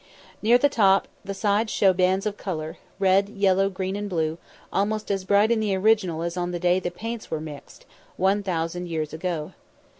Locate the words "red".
2.97-3.29